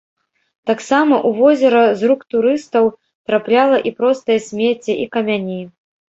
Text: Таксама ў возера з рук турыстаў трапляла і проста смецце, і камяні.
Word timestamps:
Таксама 0.69 1.15
ў 1.27 1.41
возера 1.41 1.81
з 1.99 2.07
рук 2.11 2.23
турыстаў 2.35 2.83
трапляла 3.31 3.77
і 3.89 3.91
проста 3.99 4.37
смецце, 4.47 4.93
і 5.05 5.05
камяні. 5.17 5.59